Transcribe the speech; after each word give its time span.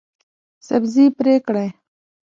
سبزي 0.67 1.05
پرې 1.17 1.35
کړئ 1.47 1.67